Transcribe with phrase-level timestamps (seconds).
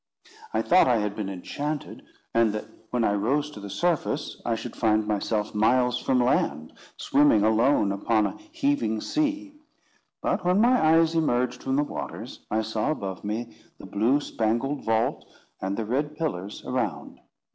[0.51, 2.01] I thought I had been enchanted;
[2.33, 6.73] and that when I rose to the surface, I should find myself miles from land,
[6.97, 9.53] swimming alone upon a heaving sea;
[10.19, 14.83] but when my eyes emerged from the waters, I saw above me the blue spangled
[14.83, 15.23] vault,
[15.61, 17.19] and the red pillars around.